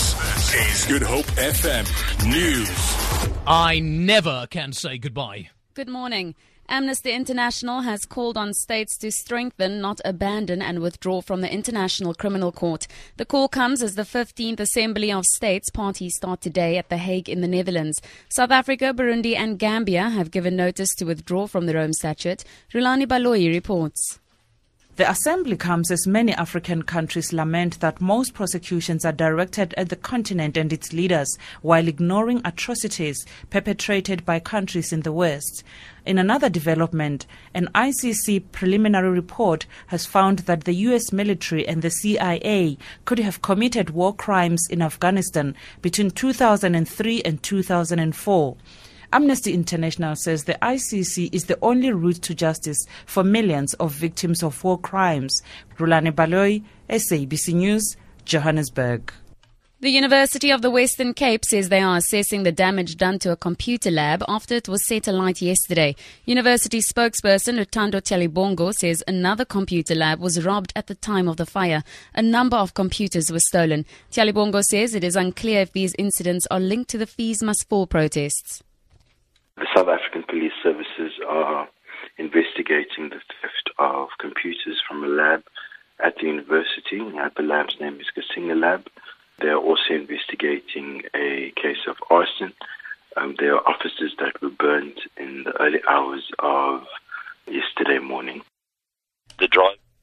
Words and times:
This 0.00 0.54
is 0.54 0.86
Good 0.86 1.02
Hope 1.02 1.26
FM 1.26 1.84
News. 2.26 3.36
I 3.46 3.80
never 3.80 4.46
can 4.48 4.72
say 4.72 4.96
goodbye. 4.96 5.50
Good 5.74 5.90
morning. 5.90 6.34
Amnesty 6.70 7.12
International 7.12 7.82
has 7.82 8.06
called 8.06 8.38
on 8.38 8.54
states 8.54 8.96
to 8.96 9.12
strengthen, 9.12 9.82
not 9.82 10.00
abandon, 10.02 10.62
and 10.62 10.78
withdraw 10.78 11.20
from 11.20 11.42
the 11.42 11.52
International 11.52 12.14
Criminal 12.14 12.50
Court. 12.50 12.86
The 13.18 13.26
call 13.26 13.46
comes 13.48 13.82
as 13.82 13.94
the 13.94 14.04
15th 14.04 14.60
Assembly 14.60 15.12
of 15.12 15.26
States 15.26 15.68
parties 15.68 16.16
start 16.16 16.40
today 16.40 16.78
at 16.78 16.88
The 16.88 16.96
Hague 16.96 17.28
in 17.28 17.42
the 17.42 17.46
Netherlands. 17.46 18.00
South 18.30 18.52
Africa, 18.52 18.94
Burundi, 18.96 19.36
and 19.36 19.58
Gambia 19.58 20.08
have 20.08 20.30
given 20.30 20.56
notice 20.56 20.94
to 20.94 21.04
withdraw 21.04 21.46
from 21.46 21.66
the 21.66 21.74
Rome 21.74 21.92
Statute. 21.92 22.42
Rulani 22.72 23.04
Baloyi 23.04 23.52
reports. 23.52 24.19
The 25.00 25.10
assembly 25.10 25.56
comes 25.56 25.90
as 25.90 26.06
many 26.06 26.34
African 26.34 26.82
countries 26.82 27.32
lament 27.32 27.80
that 27.80 28.02
most 28.02 28.34
prosecutions 28.34 29.02
are 29.06 29.12
directed 29.12 29.72
at 29.78 29.88
the 29.88 29.96
continent 29.96 30.58
and 30.58 30.70
its 30.74 30.92
leaders 30.92 31.38
while 31.62 31.88
ignoring 31.88 32.42
atrocities 32.44 33.24
perpetrated 33.48 34.26
by 34.26 34.40
countries 34.40 34.92
in 34.92 35.00
the 35.00 35.10
West. 35.10 35.64
In 36.04 36.18
another 36.18 36.50
development, 36.50 37.24
an 37.54 37.70
ICC 37.74 38.52
preliminary 38.52 39.08
report 39.08 39.64
has 39.86 40.04
found 40.04 40.40
that 40.40 40.64
the 40.64 40.74
US 40.74 41.12
military 41.12 41.66
and 41.66 41.80
the 41.80 41.90
CIA 41.90 42.76
could 43.06 43.20
have 43.20 43.40
committed 43.40 43.88
war 43.88 44.14
crimes 44.14 44.66
in 44.68 44.82
Afghanistan 44.82 45.54
between 45.80 46.10
2003 46.10 47.22
and 47.22 47.42
2004. 47.42 48.56
Amnesty 49.12 49.52
International 49.52 50.14
says 50.14 50.44
the 50.44 50.58
ICC 50.62 51.34
is 51.34 51.46
the 51.46 51.58
only 51.62 51.92
route 51.92 52.22
to 52.22 52.34
justice 52.34 52.86
for 53.06 53.24
millions 53.24 53.74
of 53.74 53.92
victims 53.92 54.42
of 54.42 54.62
war 54.62 54.78
crimes. 54.78 55.42
Rulani 55.78 56.12
Baloyi, 56.12 56.62
SABC 56.88 57.54
News, 57.54 57.96
Johannesburg. 58.24 59.12
The 59.82 59.90
University 59.90 60.50
of 60.50 60.60
the 60.60 60.70
Western 60.70 61.14
Cape 61.14 61.42
says 61.42 61.70
they 61.70 61.80
are 61.80 61.96
assessing 61.96 62.42
the 62.42 62.52
damage 62.52 62.98
done 62.98 63.18
to 63.20 63.32
a 63.32 63.36
computer 63.36 63.90
lab 63.90 64.22
after 64.28 64.54
it 64.54 64.68
was 64.68 64.86
set 64.86 65.08
alight 65.08 65.40
yesterday. 65.40 65.96
University 66.26 66.80
spokesperson 66.80 67.58
Luthando 67.58 68.02
Tyhalibongo 68.02 68.74
says 68.74 69.02
another 69.08 69.46
computer 69.46 69.94
lab 69.94 70.20
was 70.20 70.44
robbed 70.44 70.74
at 70.76 70.86
the 70.86 70.94
time 70.94 71.28
of 71.28 71.38
the 71.38 71.46
fire. 71.46 71.82
A 72.14 72.20
number 72.20 72.58
of 72.58 72.74
computers 72.74 73.32
were 73.32 73.40
stolen. 73.40 73.86
Tyhalibongo 74.12 74.62
says 74.62 74.94
it 74.94 75.02
is 75.02 75.16
unclear 75.16 75.62
if 75.62 75.72
these 75.72 75.94
incidents 75.98 76.46
are 76.50 76.60
linked 76.60 76.90
to 76.90 76.98
the 76.98 77.06
fees 77.06 77.42
must 77.42 77.66
fall 77.66 77.86
protests. 77.86 78.62
The 79.60 79.66
South 79.76 79.88
African 79.88 80.22
Police 80.22 80.54
Services 80.62 81.12
are 81.28 81.68
investigating 82.16 83.10
the 83.10 83.20
theft 83.42 83.68
of 83.78 84.08
computers 84.18 84.80
from 84.88 85.04
a 85.04 85.06
lab 85.06 85.42
at 86.02 86.16
the 86.16 86.28
university. 86.28 86.96
The 86.96 87.42
lab's 87.42 87.78
name 87.78 88.00
is 88.00 88.06
Kasinga 88.16 88.58
Lab. 88.58 88.86
They 89.38 89.48
are 89.48 89.58
also 89.58 89.92
investigating 89.92 91.02
a 91.14 91.52
case 91.56 91.84
of 91.86 91.96
arson. 92.08 92.54
Um, 93.18 93.36
there 93.38 93.54
are 93.54 93.68
offices 93.68 94.12
that 94.18 94.40
were 94.40 94.48
burned 94.48 94.98
in 95.18 95.44
the 95.44 95.52
early 95.60 95.80
hours 95.86 96.26
of 96.38 96.86
yesterday 97.46 97.98
morning. 97.98 98.40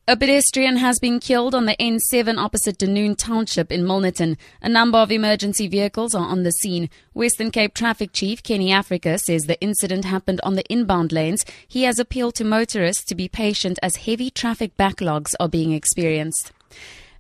A 0.10 0.16
pedestrian 0.16 0.78
has 0.78 1.00
been 1.00 1.20
killed 1.20 1.54
on 1.54 1.66
the 1.66 1.76
N7 1.82 2.38
opposite 2.38 2.78
Dunoon 2.78 3.18
Township 3.18 3.74
in 3.74 3.84
Milnerton. 3.84 4.38
A 4.62 4.70
number 4.70 4.98
of 4.98 5.12
emergency 5.12 5.68
vehicles 5.68 6.16
are 6.16 6.26
on 6.26 6.44
the 6.44 6.54
scene. 6.54 6.90
Western 7.14 7.52
Cape 7.52 7.74
Traffic 7.74 8.14
Chief 8.14 8.42
Kenny 8.42 8.72
Africa 8.72 9.20
says 9.20 9.44
the 9.44 9.60
incident 9.60 10.06
happened 10.06 10.40
on 10.44 10.56
the 10.56 10.64
inbound 10.72 11.12
lanes. 11.12 11.44
He 11.68 11.84
has 11.84 12.00
appealed 12.00 12.36
to 12.36 12.46
motorists 12.46 13.04
to 13.04 13.16
be 13.16 13.28
patient 13.28 13.80
as 13.84 13.98
heavy 13.98 14.30
traffic 14.30 14.78
backlogs 14.78 15.36
are 15.42 15.50
being 15.50 15.74
experienced. 15.74 16.54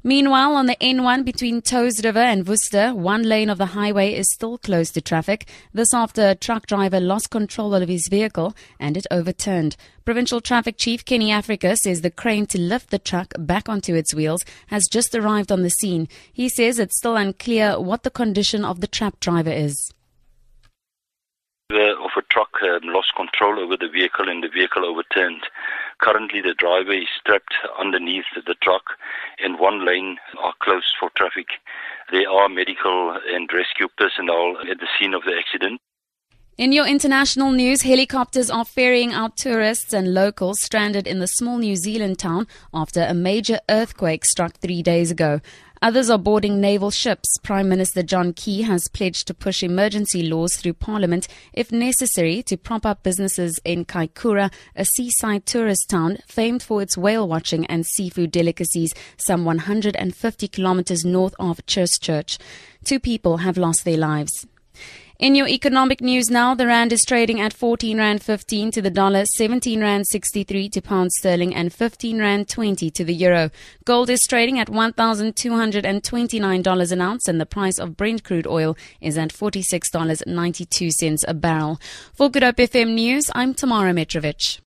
Meanwhile, 0.03 0.53
on 0.53 0.67
the 0.67 0.75
N1 0.75 1.25
between 1.25 1.61
Touws 1.61 2.03
River 2.03 2.19
and 2.19 2.47
Worcester, 2.47 2.93
one 2.93 3.23
lane 3.23 3.49
of 3.49 3.57
the 3.57 3.67
highway 3.67 4.13
is 4.13 4.31
still 4.31 4.57
closed 4.57 4.93
to 4.93 5.01
traffic. 5.01 5.49
This 5.73 5.93
after 5.93 6.29
a 6.29 6.35
truck 6.35 6.67
driver 6.67 6.99
lost 6.99 7.31
control 7.31 7.73
of 7.73 7.89
his 7.89 8.07
vehicle 8.07 8.55
and 8.79 8.95
it 8.95 9.07
overturned. 9.09 9.75
Provincial 10.05 10.39
Traffic 10.39 10.77
Chief 10.77 11.03
Kenny 11.03 11.31
Africa 11.31 11.75
says 11.75 12.01
the 12.01 12.11
crane 12.11 12.45
to 12.47 12.59
lift 12.59 12.91
the 12.91 12.99
truck 12.99 13.33
back 13.37 13.67
onto 13.67 13.95
its 13.95 14.13
wheels 14.13 14.45
has 14.67 14.87
just 14.87 15.15
arrived 15.15 15.51
on 15.51 15.63
the 15.63 15.69
scene. 15.69 16.07
He 16.31 16.47
says 16.47 16.79
it's 16.79 16.97
still 16.97 17.17
unclear 17.17 17.79
what 17.79 18.03
the 18.03 18.09
condition 18.09 18.63
of 18.63 18.79
the 18.81 18.87
truck 18.87 19.19
driver 19.19 19.51
is. 19.51 19.91
Of 21.69 22.11
a 22.15 22.21
truck 22.31 22.49
um, 22.63 22.79
lost 22.83 23.13
control 23.15 23.59
over 23.59 23.75
the 23.75 23.89
vehicle 23.89 24.29
and 24.29 24.41
the 24.41 24.47
vehicle 24.47 24.85
overturned. 24.85 25.41
Currently, 25.99 26.41
the 26.41 26.53
driver 26.53 26.93
is 26.93 27.07
strapped 27.19 27.53
underneath 27.79 28.25
the 28.35 28.55
truck, 28.61 28.83
and 29.39 29.59
one 29.59 29.85
lane 29.85 30.17
are 30.39 30.53
closed 30.59 30.95
for 30.99 31.09
traffic. 31.15 31.47
There 32.11 32.29
are 32.29 32.49
medical 32.49 33.17
and 33.33 33.49
rescue 33.51 33.87
personnel 33.97 34.57
at 34.69 34.79
the 34.79 34.87
scene 34.99 35.13
of 35.13 35.23
the 35.23 35.35
accident. 35.37 35.81
In 36.57 36.71
your 36.71 36.87
international 36.87 37.51
news, 37.51 37.83
helicopters 37.83 38.49
are 38.49 38.65
ferrying 38.65 39.13
out 39.13 39.37
tourists 39.37 39.93
and 39.93 40.15
locals 40.15 40.59
stranded 40.59 41.05
in 41.05 41.19
the 41.19 41.27
small 41.27 41.59
New 41.59 41.75
Zealand 41.75 42.17
town 42.17 42.47
after 42.73 43.03
a 43.03 43.13
major 43.13 43.59
earthquake 43.69 44.25
struck 44.25 44.55
three 44.57 44.81
days 44.81 45.11
ago. 45.11 45.39
Others 45.81 46.09
are 46.09 46.17
boarding 46.17 46.59
naval 46.59 46.89
ships. 46.89 47.37
Prime 47.43 47.69
Minister 47.69 48.01
John 48.01 48.33
Key 48.33 48.63
has 48.63 48.87
pledged 48.87 49.27
to 49.27 49.33
push 49.33 49.61
emergency 49.61 50.23
laws 50.23 50.55
through 50.55 50.73
Parliament 50.73 51.27
if 51.53 51.71
necessary 51.71 52.41
to 52.43 52.57
prop 52.57 52.85
up 52.85 53.03
businesses 53.03 53.59
in 53.63 53.85
Kaikoura, 53.85 54.51
a 54.75 54.85
seaside 54.85 55.45
tourist 55.45 55.89
town 55.89 56.17
famed 56.27 56.63
for 56.63 56.81
its 56.81 56.97
whale 56.97 57.27
watching 57.27 57.65
and 57.67 57.85
seafood 57.85 58.31
delicacies, 58.31 58.93
some 59.17 59.45
150 59.45 60.47
kilometers 60.47 61.05
north 61.05 61.35
of 61.39 61.59
Christchurch. 61.67 62.39
Two 62.83 62.99
people 62.99 63.37
have 63.37 63.57
lost 63.57 63.85
their 63.85 63.97
lives. 63.97 64.47
In 65.19 65.33
your 65.33 65.47
economic 65.47 65.99
news 65.99 66.29
now, 66.29 66.53
the 66.53 66.67
rand 66.67 66.93
is 66.93 67.03
trading 67.03 67.41
at 67.41 67.51
14 67.51 67.97
rand 67.97 68.21
15 68.21 68.69
to 68.69 68.83
the 68.83 68.91
dollar, 68.91 69.25
17 69.25 69.81
rand 69.81 70.05
63 70.05 70.69
to 70.69 70.79
pound 70.79 71.11
sterling, 71.11 71.55
and 71.55 71.73
15 71.73 72.19
rand 72.19 72.47
20 72.47 72.91
to 72.91 73.03
the 73.03 73.15
euro. 73.15 73.49
Gold 73.83 74.11
is 74.11 74.21
trading 74.29 74.59
at 74.59 74.67
$1,229 74.67 76.91
an 76.91 77.01
ounce, 77.01 77.27
and 77.27 77.41
the 77.41 77.47
price 77.47 77.79
of 77.79 77.97
Brent 77.97 78.23
crude 78.23 78.45
oil 78.45 78.77
is 79.01 79.17
at 79.17 79.33
$46.92 79.33 81.23
a 81.27 81.33
barrel. 81.33 81.81
For 82.13 82.29
Good 82.29 82.43
Hope 82.43 82.57
FM 82.57 82.93
News, 82.93 83.31
I'm 83.33 83.55
Tamara 83.55 83.93
Mitrovic. 83.93 84.59